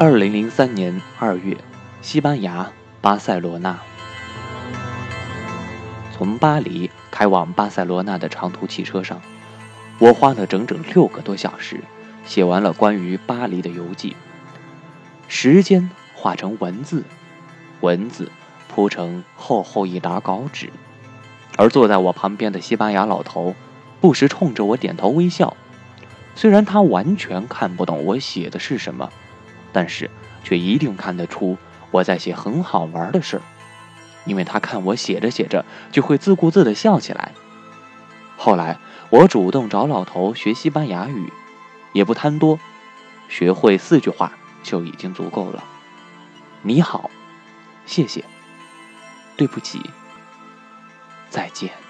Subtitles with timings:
[0.00, 1.56] 二零零三年二月，
[2.02, 2.70] 西班牙
[3.00, 3.76] 巴塞罗那。
[6.12, 9.20] 从巴黎开往巴塞罗那的长途汽车上，
[9.98, 11.82] 我花了整整六个多小时，
[12.24, 14.14] 写完了关于巴黎的游记。
[15.26, 17.02] 时间化成文字，
[17.80, 18.30] 文字
[18.68, 20.70] 铺成厚厚一沓稿纸，
[21.56, 23.56] 而坐在我旁边的西班牙老头，
[24.00, 25.56] 不时冲着我点头微笑。
[26.36, 29.10] 虽然他完全看不懂我写的是什么。
[29.72, 30.10] 但是，
[30.42, 31.56] 却一定看得出
[31.90, 33.42] 我在写很好玩的事儿，
[34.24, 37.32] 因为他看我写着写着就会自顾自地笑起来。
[38.36, 38.78] 后来，
[39.10, 41.32] 我主动找老头学西班牙语，
[41.92, 42.58] 也不贪多，
[43.28, 45.64] 学会四句话就已经足够了。
[46.62, 47.10] 你好，
[47.86, 48.24] 谢谢，
[49.36, 49.80] 对不起，
[51.30, 51.87] 再见。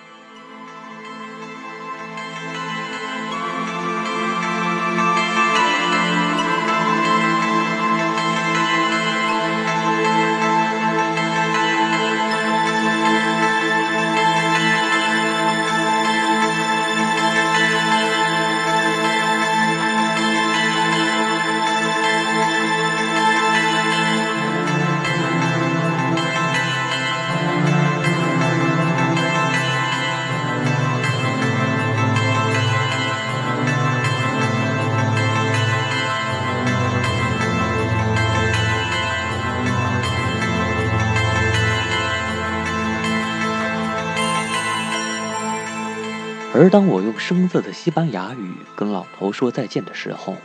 [46.68, 50.36] 而当我用生涩的西班牙语跟老头说再见的时候，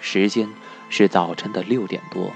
[0.00, 0.48] 时间
[0.88, 2.30] 是早晨的六点多。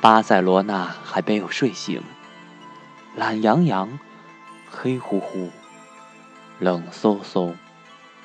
[0.00, 2.02] 巴塞罗那还没有睡醒，
[3.14, 3.98] 懒洋洋、
[4.70, 5.50] 黑乎乎、
[6.58, 7.52] 冷飕飕，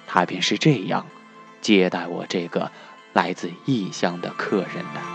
[0.07, 1.05] 他便是这样
[1.59, 2.71] 接待我这个
[3.11, 5.14] 来自异乡的客人的。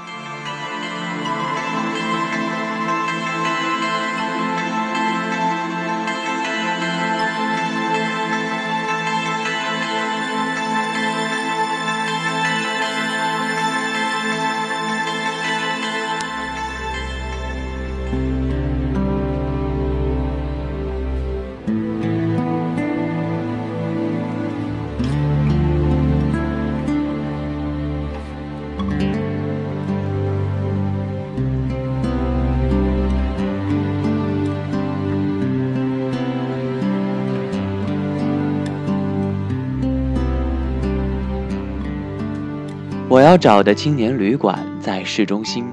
[43.21, 45.67] 我要找的青年旅馆在市中心，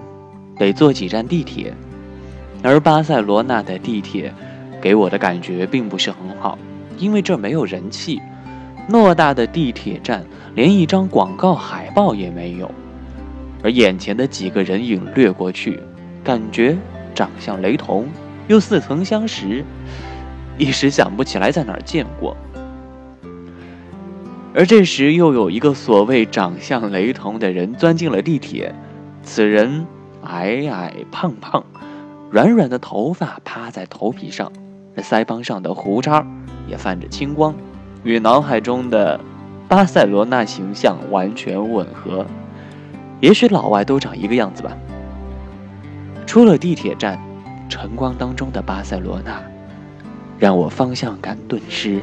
[0.58, 1.74] 得坐几站地铁。
[2.62, 4.34] 而巴塞罗那的地铁
[4.82, 6.60] 给我的感觉并不是很好，
[6.98, 8.20] 因为这没有人气。
[8.90, 10.26] 偌大的地铁站
[10.56, 12.70] 连一张广告海报也没有，
[13.64, 15.80] 而眼前的几个人影掠过去，
[16.26, 16.76] 感觉
[17.16, 18.10] 长相雷同，
[18.50, 19.64] 又似曾相识，
[20.58, 22.36] 一时想不起来在哪儿见过。
[24.58, 28.74] 而这时，又有一个所谓长相雷同的人钻进了地铁。
[29.22, 29.86] 此人
[30.24, 31.64] 矮矮胖胖，
[32.32, 34.52] 软软的头发趴在头皮上，
[34.96, 36.26] 腮帮上的胡渣
[36.68, 37.54] 也泛着青光，
[38.02, 39.20] 与脑海中的
[39.68, 42.26] 巴塞罗那形象完全吻合。
[43.20, 44.76] 也许老外都长一个样子吧。
[46.26, 47.22] 出了地铁站，
[47.70, 49.40] 晨光当中的巴塞罗那，
[50.40, 52.02] 让我方向感顿失。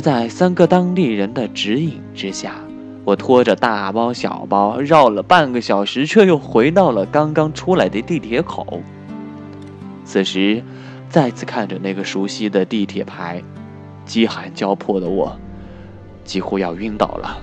[0.00, 2.56] 在三个当地人的指引之下，
[3.04, 8.82] 我拖着大包小包绕了半个小时，却又回到了刚刚出来的地铁口。
[10.04, 10.62] 此时，
[11.08, 13.42] 再次看着那个熟悉的地铁牌，
[14.04, 15.34] 饥寒交迫的我，
[16.24, 17.38] 几乎要晕倒了。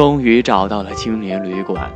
[0.00, 1.90] 终于找到了青年旅馆，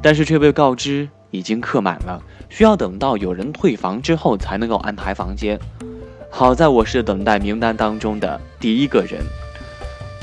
[0.00, 2.18] 但是却被告知已经客满了，
[2.48, 5.60] 需要等到有人退房之后才能够安排房间。
[6.30, 9.20] 好在我是等待名单当中的第一个人，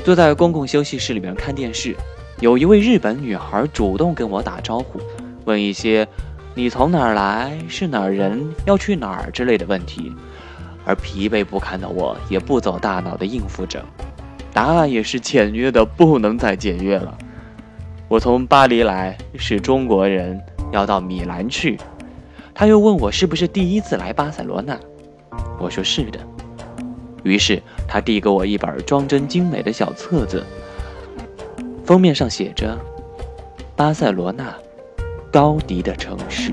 [0.04, 1.94] 坐在公共休息室里面看电视，
[2.40, 5.00] 有一位日本女孩主动跟我打招呼，
[5.44, 6.04] 问一些
[6.56, 7.56] “你从哪儿来？
[7.68, 8.44] 是哪儿人？
[8.66, 10.12] 要去哪儿？”之类的问题，
[10.84, 13.80] 而疲惫不堪的我也不走大脑的应付着，
[14.52, 17.16] 答案也是简约的不能再简约了。
[18.08, 20.38] 我从巴黎来，是中国人，
[20.70, 21.78] 要到米兰去。
[22.54, 24.78] 他又问我是不是第一次来巴塞罗那。
[25.58, 26.20] 我说是的，
[27.22, 30.44] 于是他递给我一本装帧精美的小册子，
[31.86, 32.78] 封面上写着
[33.74, 34.54] “巴塞罗那，
[35.32, 36.52] 高迪的城市”。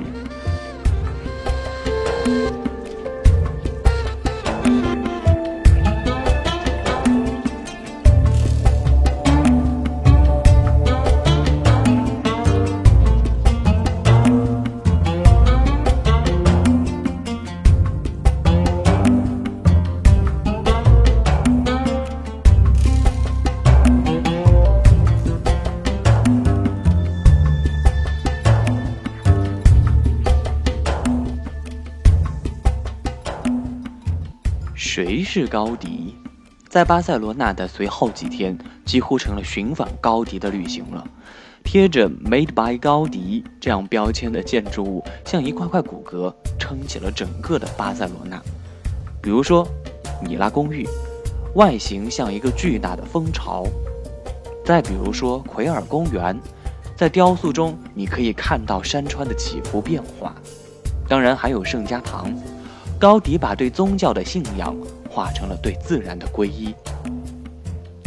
[35.32, 36.16] 是高迪？
[36.68, 41.08] 在巴塞罗那的随后几天，几乎成了寻访高迪的旅行了。
[41.64, 48.42] 贴着 “Made by 高迪”这样标签的建筑物，像一块块骨骼，撑起了整个的巴塞罗那。
[49.22, 49.68] 比如说，
[50.24, 50.84] 米拉公寓，
[51.54, 53.68] 外形像一个巨大的蜂巢；
[54.66, 56.36] 再比如说，奎尔公园，
[56.96, 60.34] 在雕塑中你可以看到山川的起伏变化。
[61.08, 62.34] 当然，还有圣家堂。
[62.98, 64.76] 高迪把对宗教的信仰
[65.10, 66.74] 化成了对自然的皈依。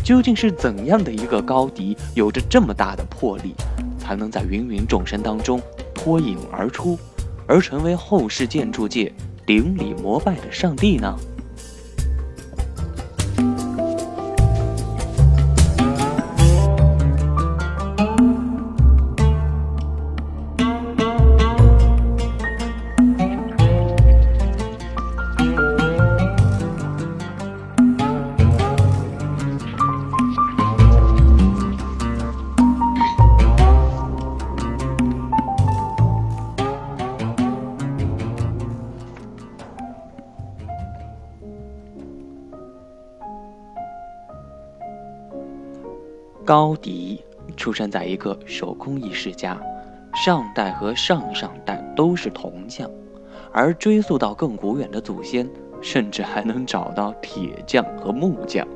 [0.04, 3.54] 究竟是怎样的一个高迪，有着这么大的魄力，
[3.98, 5.60] 才能在芸芸众生当中
[5.94, 6.98] 脱颖而出，
[7.46, 9.12] 而成为后世建筑界
[9.46, 11.16] 顶礼膜拜的上帝呢？
[46.52, 47.18] 高迪
[47.56, 49.58] 出生在一个手工艺世家，
[50.14, 52.90] 上代和上上代都是铜匠，
[53.50, 55.48] 而追溯到更古远的祖先，
[55.80, 58.68] 甚至还能找到铁匠和木匠。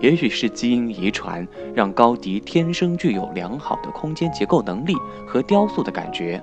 [0.00, 6.42] 也许是基因遗传让高迪天生具有良好的空间结构能力和雕塑的感觉。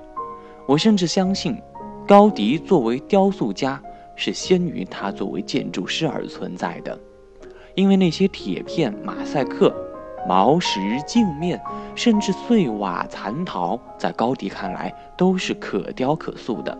[0.66, 1.60] 我甚至相信，
[2.08, 3.78] 高迪作为雕塑家
[4.16, 6.98] 是先于他作为建筑师而存在的，
[7.74, 9.70] 因为那些铁片、马赛克。
[10.26, 11.60] 毛石、镜面，
[11.94, 16.76] 甚至碎瓦残陶，在高迪看来都是可雕可塑的。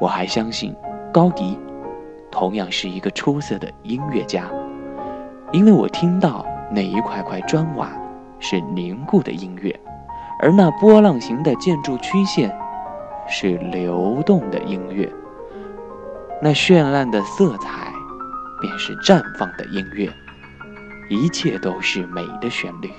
[0.00, 0.74] 我还相信，
[1.12, 1.58] 高迪
[2.30, 4.44] 同样是一个出色的音乐家，
[5.52, 7.90] 因为我听到那一块块砖瓦
[8.38, 9.78] 是凝固的音乐，
[10.40, 12.56] 而那波浪形的建筑曲线
[13.28, 15.10] 是流动的音乐，
[16.40, 17.92] 那绚烂的色彩
[18.60, 20.12] 便是绽放的音乐。
[21.08, 22.92] 一切都是美的旋律。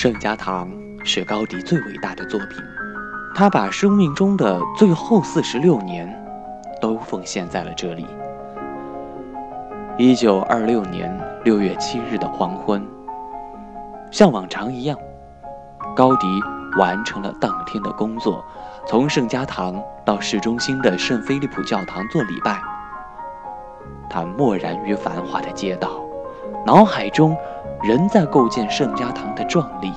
[0.00, 0.70] 圣家堂
[1.04, 2.62] 是高迪最伟大的作品，
[3.34, 6.08] 他把生命中的最后四十六年
[6.80, 8.06] 都奉献在了这里。
[9.96, 11.12] 一九二六年
[11.42, 12.80] 六月七日的黄昏，
[14.12, 14.96] 像往常一样，
[15.96, 16.28] 高迪
[16.78, 18.44] 完成了当天的工作，
[18.86, 22.62] 从圣家堂到市中心的圣菲利普教堂做礼拜。
[24.08, 25.90] 他默然于繁华的街道，
[26.64, 27.36] 脑海中。
[27.82, 29.92] 仍在构建圣家堂的壮丽。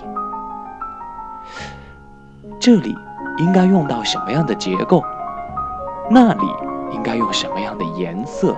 [2.60, 2.96] 这里
[3.38, 5.04] 应该用到什么样的结构？
[6.10, 6.46] 那里
[6.92, 8.56] 应该用什么样的颜色？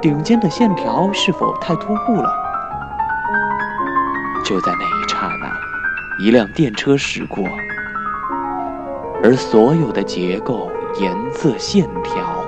[0.00, 2.30] 顶尖的线条是否太突兀了？
[4.44, 7.44] 就在那一刹那，一辆电车驶过，
[9.22, 12.44] 而所有的结构、颜色、线条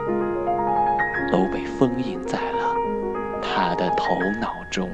[1.30, 2.74] 都被封印在了
[3.40, 4.88] 他的头脑中。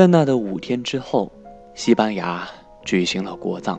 [0.00, 1.30] 在那的五天之后，
[1.74, 2.48] 西班牙
[2.86, 3.78] 举行了国葬。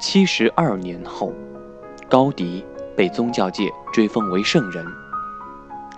[0.00, 1.32] 七十二年后，
[2.08, 2.64] 高迪
[2.96, 4.86] 被宗教界追封为圣人，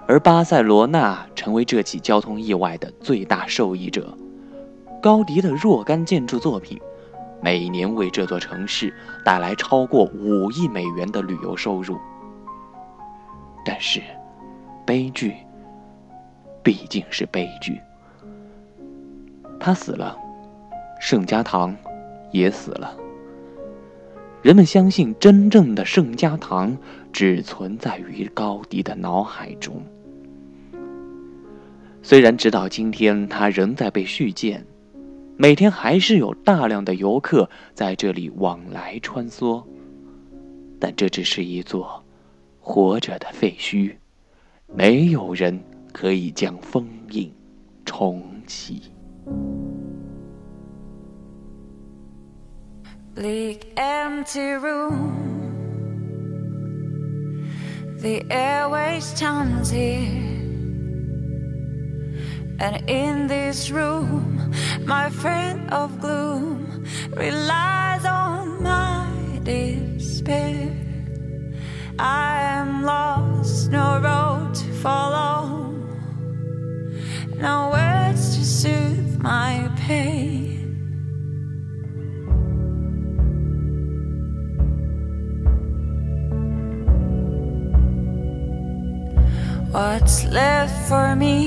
[0.06, 4.16] 而巴塞罗那成为这起交通意外的最大受益者。
[5.02, 6.80] 高迪的若干建筑作品，
[7.42, 8.90] 每年为这座城市
[9.26, 11.98] 带来超过五亿美元的旅游收入。
[13.62, 14.00] 但是，
[14.86, 15.34] 悲剧
[16.62, 17.78] 毕竟是悲剧。
[19.60, 20.16] 他死了，
[20.98, 21.76] 圣家堂
[22.32, 22.96] 也死了。
[24.40, 26.74] 人们相信，真正的圣家堂
[27.12, 29.82] 只存在于高迪的脑海中。
[32.02, 34.64] 虽然直到今天，它仍在被续建，
[35.36, 39.62] 每天还是有大量的游客在这里往来穿梭，
[40.78, 42.02] 但这只是一座
[42.58, 43.94] 活着的废墟，
[44.74, 45.60] 没有人
[45.92, 47.30] 可以将封印
[47.84, 48.80] 重启。
[53.14, 55.30] Bleak empty room.
[57.98, 60.30] The airways tunnels here.
[62.60, 64.52] And in this room
[64.84, 70.76] My friend of gloom Relies on my despair.
[71.98, 75.72] I am lost, no road to follow
[77.36, 80.60] No words to soothe my pain
[89.72, 91.46] What's left for me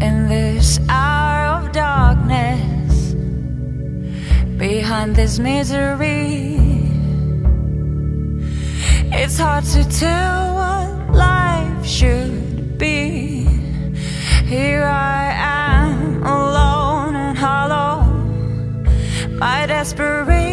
[0.00, 3.12] in this hour of darkness
[4.56, 6.56] behind this misery?
[9.12, 13.47] It's hard to tell what life should be.
[14.48, 18.02] Here I am, alone and hollow.
[19.32, 20.47] My desperation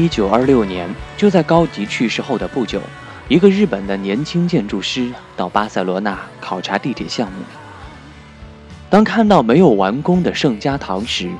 [0.00, 2.80] 一九二六年，就在高迪去世后的不久，
[3.28, 7.42] 一个日本的年轻建筑师到巴塞罗那考察地铁项目。
[8.88, 11.30] 当看到没有完工的圣家堂时，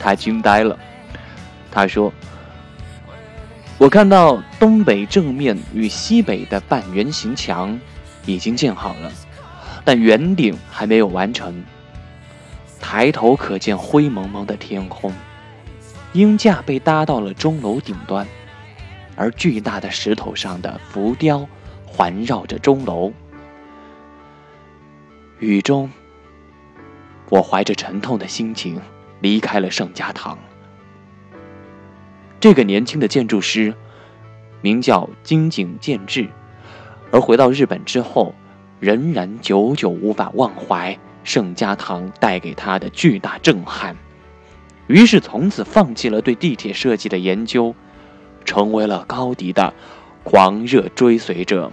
[0.00, 0.76] 他惊呆了。
[1.70, 2.12] 他说
[3.78, 7.78] ：“我看到东北正面与西北的半圆形墙
[8.26, 9.12] 已经建好了，
[9.84, 11.62] 但圆顶还没有完成。
[12.80, 15.12] 抬头可见灰蒙蒙的天空。”
[16.12, 18.26] 鹰架被搭到了钟楼顶端，
[19.14, 21.46] 而巨大的石头上的浮雕
[21.86, 23.12] 环绕着钟楼。
[25.38, 25.88] 雨中，
[27.28, 28.80] 我怀着沉痛的心情
[29.20, 30.36] 离开了圣家堂。
[32.40, 33.72] 这个年轻的建筑师
[34.62, 36.28] 名叫金井健治，
[37.12, 38.34] 而回到日本之后，
[38.80, 43.96] 仍然久久无法忘怀圣家堂带给他的巨大震撼。
[44.90, 47.76] 于是从此放弃了对地铁设计的研究，
[48.44, 49.72] 成为了高迪的
[50.24, 51.70] 狂热追随者。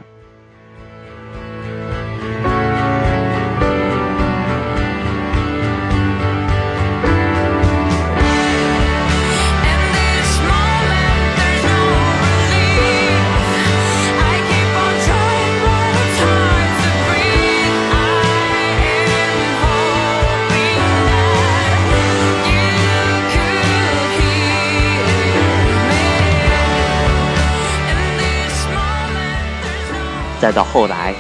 [30.48, 31.13] 再到后来，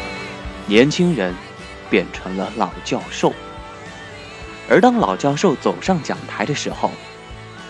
[0.67, 1.35] 年轻人
[1.89, 3.33] 变成了老教授。
[4.69, 6.89] 而当老教授走上讲台的时候，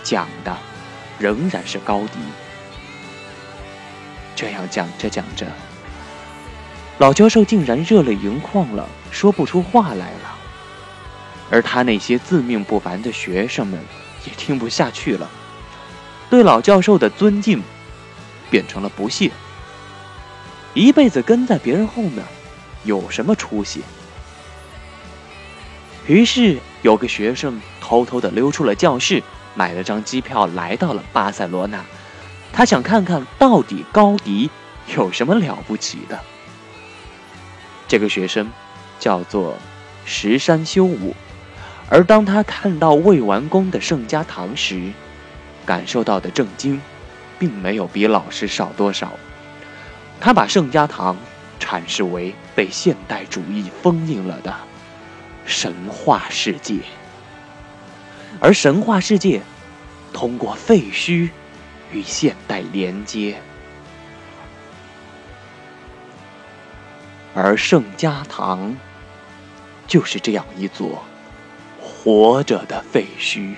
[0.04, 0.56] 讲的
[1.18, 2.20] 仍然是高迪。
[4.36, 5.48] 这样讲着讲着，
[6.98, 10.38] 老教授竟然热泪盈眶了，说不出话来了。
[11.50, 13.80] 而他那些自命不凡的学生们
[14.24, 15.28] 也听不下去了，
[16.30, 17.60] 对老教授的尊敬
[18.48, 19.32] 变成了不屑。
[20.74, 22.24] 一辈子跟在别人后面，
[22.84, 23.82] 有什么出息？
[26.06, 29.22] 于是有个学生偷偷的溜出了教室，
[29.54, 31.84] 买了张机票来到了巴塞罗那。
[32.52, 34.50] 他想看看到底高迪
[34.96, 36.18] 有什么了不起的。
[37.86, 38.50] 这个学生
[38.98, 39.56] 叫做
[40.04, 41.14] 石山修武，
[41.88, 44.92] 而当他看到未完工的圣家堂时，
[45.66, 46.80] 感受到的震惊，
[47.38, 49.12] 并没有比老师少多少。
[50.20, 51.16] 他把圣家堂
[51.60, 54.54] 阐释为被现代主义封印了的。
[55.46, 56.80] 神话世界，
[58.38, 59.40] 而神话世界
[60.12, 61.30] 通过废墟
[61.90, 63.40] 与现代连接，
[67.34, 68.76] 而圣家堂
[69.86, 71.02] 就是这样一座
[71.80, 73.54] 活着的废墟。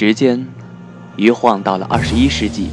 [0.00, 0.46] 时间
[1.16, 2.68] 一晃到了二十一世纪，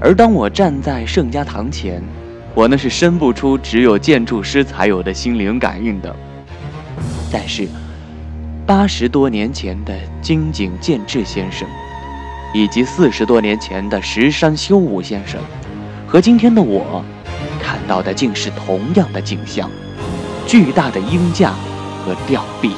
[0.00, 2.00] 而当我站在圣家堂前，
[2.54, 6.14] 我那是生不出只有建筑师才有的心灵感应的。
[7.32, 7.66] 但是，
[8.64, 11.66] 八十多年前的金井健治先生，
[12.54, 15.40] 以及四十多年前的石山修武先生，
[16.06, 17.04] 和今天的我，
[17.60, 19.68] 看到的竟是同样的景象：
[20.46, 21.50] 巨大的鹰架
[22.04, 22.70] 和吊臂。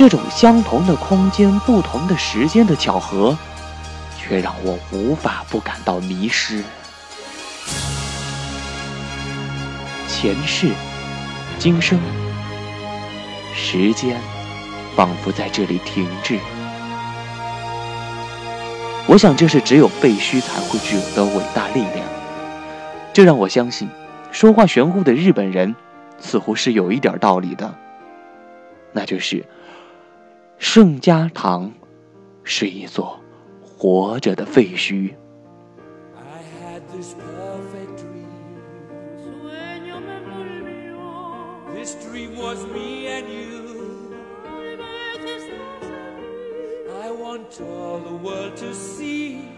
[0.00, 3.36] 这种相同的空间、不同的时间的巧合，
[4.16, 6.64] 却让我无法不感到迷失。
[10.08, 10.70] 前世、
[11.58, 12.00] 今生，
[13.54, 14.18] 时间
[14.96, 16.38] 仿佛在这里停滞。
[19.06, 21.96] 我想，这是只有废墟才会具有的伟大力量。
[23.12, 23.86] 这让我相信，
[24.32, 25.76] 说话玄乎的日本人
[26.18, 27.74] 似乎是有一点道理的，
[28.92, 29.44] 那就是。
[30.60, 31.72] 圣家堂
[32.44, 33.18] 是一座
[33.62, 35.10] 活着的废墟。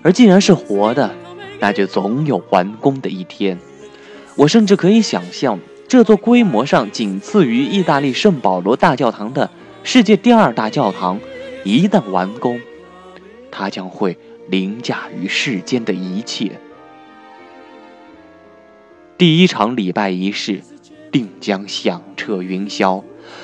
[0.04, 1.12] 而既然是活的，
[1.58, 3.58] 那就总有完工的一天。
[4.36, 9.50] 我甚至可以想象，这座规模上仅次于意大利圣保罗大教堂的。
[9.84, 11.18] 世界第二大教堂
[11.64, 12.60] 一旦完工，
[13.50, 14.16] 它将会
[14.48, 16.52] 凌驾于世间的一切。
[19.18, 20.62] 第一场礼拜仪式
[21.10, 23.02] 定将响彻云霄，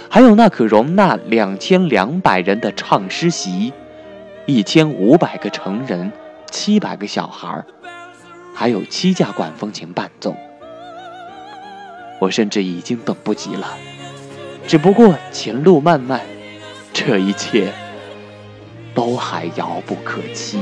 [0.08, 3.72] 还有那可容纳两千两百人的唱诗席，
[4.46, 6.12] 一千五百个成人，
[6.50, 7.64] 七百个小孩，
[8.54, 10.34] 还有七架管风琴伴奏。
[12.20, 13.76] 我甚至已经等不及了。
[14.68, 16.20] 只不过前路漫漫，
[16.92, 17.72] 这一切
[18.94, 20.60] 都还遥不可期。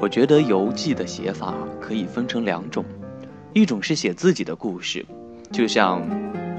[0.00, 2.84] 我觉得游记的写法可以分成两种，
[3.52, 5.04] 一种是写自己的故事，
[5.50, 6.00] 就像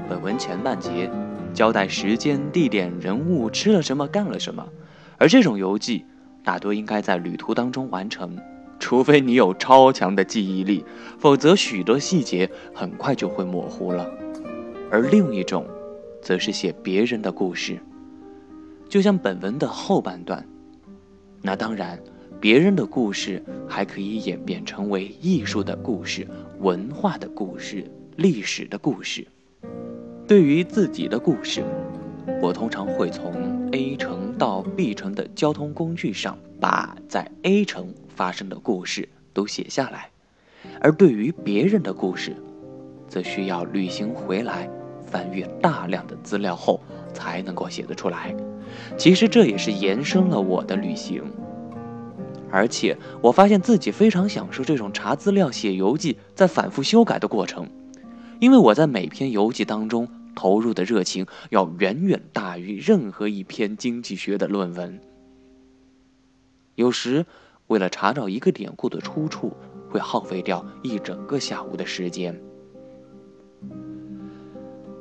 [0.06, 1.10] 本文前半节
[1.54, 4.62] 交代时间、地点、人物吃了什么、干了什么，
[5.16, 6.04] 而这种游记
[6.44, 8.36] 大多应该在旅途当中完成，
[8.78, 10.84] 除非你有超强的记忆力，
[11.18, 14.06] 否则许多细节很快就会模糊了。
[14.90, 15.66] 而另一种，
[16.20, 17.78] 则是写别人的故事，
[18.86, 20.46] 就像本文的后半段，
[21.40, 21.98] 那当然。
[22.40, 26.26] 别人的故事还可以演变成为艺术的故事、
[26.60, 27.84] 文化的故事、
[28.16, 29.26] 历史的故事。
[30.26, 31.62] 对于自己的故事，
[32.40, 40.08] 我通常会从 A 城到 B 城的交通工具上，把在 A 城发生的故事都写下来；
[40.80, 42.34] 而对于别人的故事，
[43.06, 44.66] 则需要旅行回来，
[45.04, 46.80] 翻阅大量的资料后
[47.12, 48.34] 才能够写得出来。
[48.96, 51.22] 其实这也是延伸了我的旅行。
[52.52, 57.68] 而且我发现自己非常享受这种查资料、写游记、再反复修改的过程，
[58.40, 65.00] 因为我在每篇游记当中投入的热情要远远大于任何一篇经济学的论文。
[66.74, 67.24] 有时
[67.68, 69.52] 为了查找一个典故的出处，
[69.88, 72.40] 会耗费掉一整个下午的时间。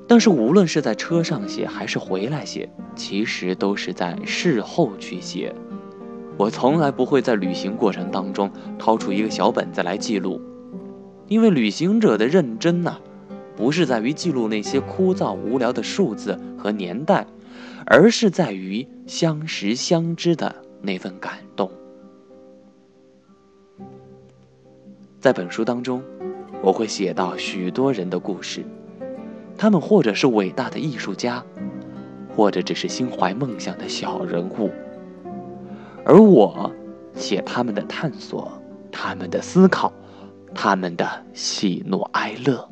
[0.07, 5.53] 但是无论是在车上写还是回来写，其实都是在事后去写。
[6.39, 10.39] 我从来不会在旅行过程当中掏出一个小本子来记录，
[11.27, 12.97] 因为旅行者的认真呐，
[13.57, 17.27] 不是在于记录那些枯燥无聊的数字和年代，
[17.85, 21.69] 而是在于相识相知的那份感动。
[25.19, 26.01] 在本书当中，
[26.61, 28.63] 我会写到许多人的故事，
[29.57, 31.43] 他们或者是伟大的艺术家，
[32.33, 34.69] 或者只是心怀梦想的小人物。
[36.09, 36.71] 而我
[37.13, 38.51] 写他们的探索，
[38.91, 39.93] 他们的思考，
[40.55, 42.67] 他们的喜怒哀乐。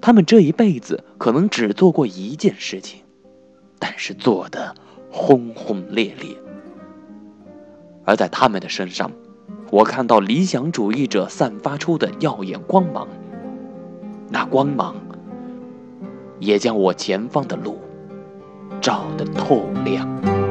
[0.00, 3.04] 他们这一辈子可能只做过一件事情，
[3.78, 4.74] 但是做的
[5.08, 6.36] 轰轰烈烈。
[8.04, 9.12] 而在他们的身上，
[9.70, 13.06] 我看到理想主义者散发出的耀眼光芒。
[14.28, 14.96] 那光芒
[16.40, 17.78] 也将我前方的路
[18.80, 20.45] 照得透亮。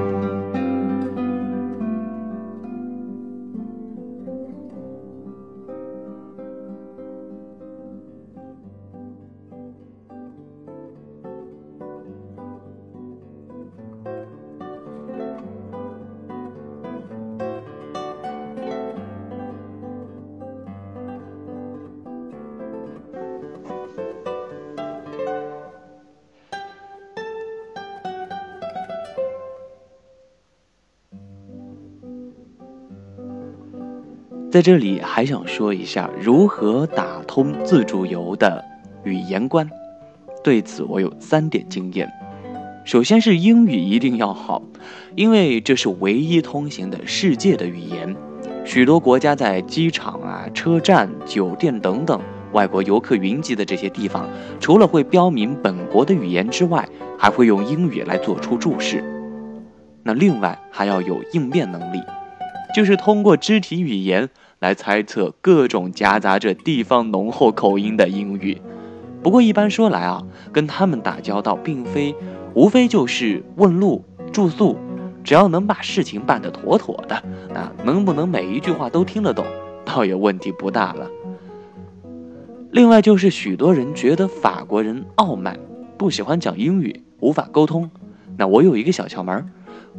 [34.56, 38.64] 在这里还想说一下如何打通自助游的
[39.04, 39.70] 语言关。
[40.42, 42.10] 对此，我有三点经验。
[42.86, 44.62] 首先是英语一定要好，
[45.14, 48.16] 因为这是唯一通行的世界的语言。
[48.64, 52.18] 许多国家在机场啊、车站、酒店等等
[52.54, 54.26] 外国游客云集的这些地方，
[54.62, 56.88] 除了会标明本国的语言之外，
[57.20, 59.04] 还会用英语来做出注释。
[60.02, 62.02] 那另外还要有应变能力，
[62.76, 64.30] 就是通过肢体语言。
[64.60, 68.60] 来猜测各种夹杂着地方浓厚口音的英语。
[69.22, 72.16] 不过一般说来啊，跟他们打交道，并非
[72.54, 74.78] 无非就是问路、住宿，
[75.24, 77.22] 只要能把事情办得妥妥的，
[77.54, 79.46] 那能不能每一句话都听得懂，
[79.86, 81.10] 倒也问题不大了。
[82.72, 85.60] 另外就是许多人觉得法国人傲慢，
[85.98, 87.90] 不喜欢讲英语，无法沟通。
[88.38, 89.46] 那我有一个小窍门，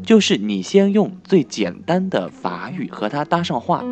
[0.03, 3.85] 就是你先用最简单的法语和他搭上话。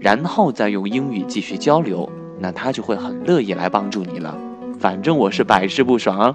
[0.00, 4.36] 然后再用英语继续交流，那他就会很乐意来帮助你了。
[4.80, 6.34] 反正我是百试不爽。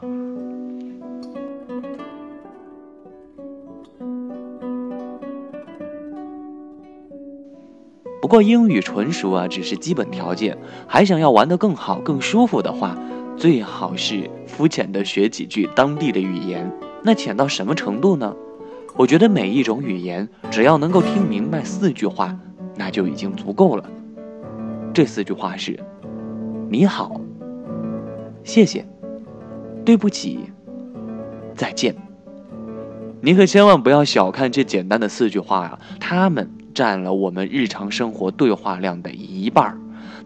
[8.21, 12.97] 不过英语纯熟啊，只是基本条件，还想要玩得更好、更舒服的话，
[13.35, 16.71] 最好是肤浅的学几句当地的语言。
[17.03, 18.33] 那浅到什么程度呢？
[18.97, 22.37] 我觉得每一种语言，只要能够听明白四句话。
[22.79, 23.83] 那就已经足够了。
[24.93, 25.79] 这四句话是：
[26.69, 27.19] 你好，
[28.43, 28.85] 谢谢，
[29.83, 30.41] 对不起，
[31.55, 31.95] 再见。
[33.19, 39.77] 你可千万不要小看这简单的四句话啊，它们占了我们日常生活对话量的一半儿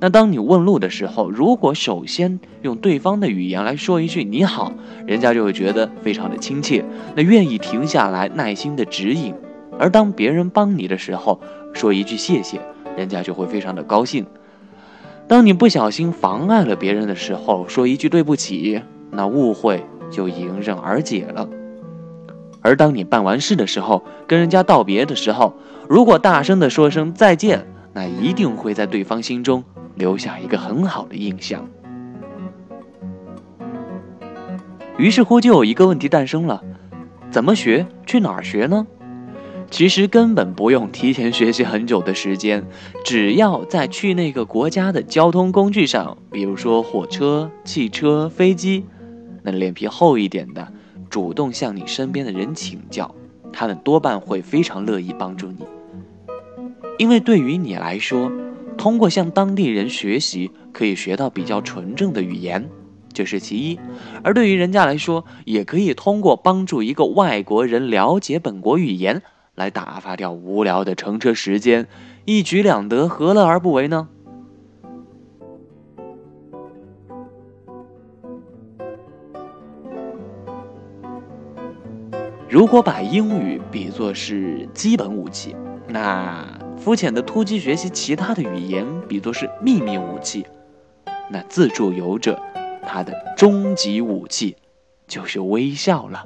[0.03, 4.73] 那当你问路的时候，如果首先用对方的语言来说一句你好，
[5.05, 6.83] 人家就会觉得非常的亲切，
[7.15, 9.35] 那愿意停下来耐心的指引。
[9.77, 11.39] 而当别人帮你的时候，
[11.71, 12.59] 说一句谢谢，
[12.97, 14.25] 人家就会非常的高兴。
[15.27, 21.47] 当你不小心妨碍了别人的时候，说一句对不起，那误会就迎刃而解了。
[22.61, 25.53] 而当你办完事的时候，跟人家道别的时候，
[25.87, 29.63] 如果大声的说声再见，那一定会在对方心中
[29.95, 31.67] 留下一个很好的印象。
[34.97, 36.63] 于是乎，就有一个问题诞生了：
[37.29, 37.87] 怎么学？
[38.05, 38.85] 去哪儿学呢？
[39.71, 42.65] 其实根本不用提前学习很久的时间，
[43.05, 48.85] 只要在去那个国家的交通工具上，比如说火车、汽车、飞机，
[49.43, 50.67] 那脸皮厚一点的，
[51.09, 53.15] 主动向你身边的人请教，
[53.53, 55.65] 他们多半会非常乐意帮助你。
[56.97, 58.29] 因为对于你来说，
[58.81, 62.67] 通过向当地人学习，可以学到比较纯正的语言，
[63.13, 63.77] 这是其一；
[64.23, 69.21] 而对于人家来说，也可以通过帮助一个外国人了解本国语言。
[69.53, 71.87] 来打发掉无聊的乘车时间，
[72.25, 74.09] 一举两得，何乐而不为呢？
[82.49, 85.55] 如果把英语比作是基本武器，
[85.87, 90.43] 那肤浅的突击学习其他的语言比作是秘密武器，
[91.29, 92.41] 那自助游者
[92.81, 94.55] 他的终极武器
[95.07, 96.25] 就是微笑了。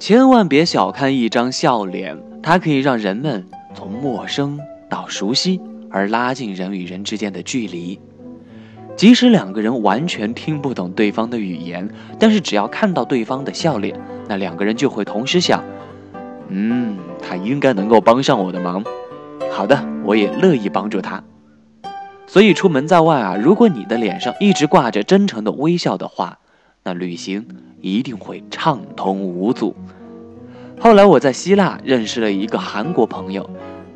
[0.00, 8.00] 千万别小看一张笑脸，它可以让人们从陌生到熟悉，而拉近人与人之间的距离。
[9.00, 15.64] 即使两个人完全听不懂对方的语言，但是只要看到对方的笑脸，那两个人就会同时想：
[16.50, 18.84] 嗯，他应该能够帮上我的忙。
[19.50, 21.24] 好的，我也乐意帮助他。
[22.26, 26.38] 所以出门在外啊，如果你的脸上一直挂着真诚的微笑的话，
[26.84, 27.46] 那旅行
[27.80, 29.74] 一定会畅通无阻。
[30.78, 33.48] 后来我在希腊认识了一个韩国朋友，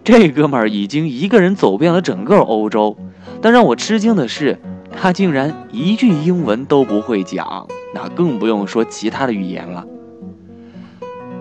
[0.02, 2.96] 这哥们儿已经一个人走遍了整个欧洲，
[3.42, 4.58] 但让我吃惊的是，
[4.96, 9.87] 他竟然一句英文都不会讲，那更不用说其他的语言了。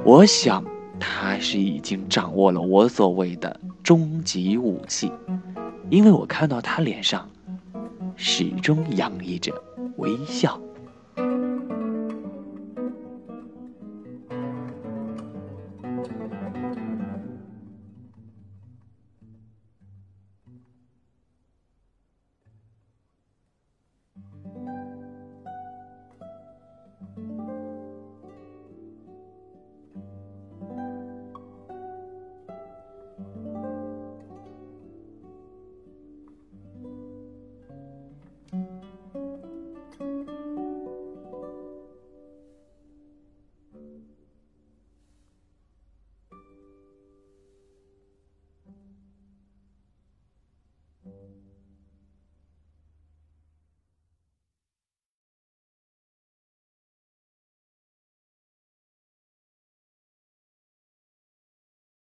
[0.04, 0.64] 我想
[1.00, 5.10] 他是已经掌握了我所谓的终极武器，
[5.90, 7.30] 因为我看到他脸上
[8.18, 9.54] 始终洋溢着
[9.96, 10.60] 微笑。